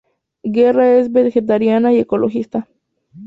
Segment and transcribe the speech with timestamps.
[0.41, 2.67] Guerra es vegetariana y ecologista.